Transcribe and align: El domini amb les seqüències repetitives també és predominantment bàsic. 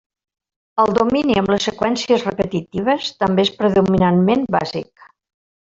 El 0.83 0.93
domini 0.97 1.35
amb 1.41 1.51
les 1.55 1.67
seqüències 1.69 2.25
repetitives 2.29 3.13
també 3.25 3.47
és 3.47 3.55
predominantment 3.61 4.51
bàsic. 4.59 5.09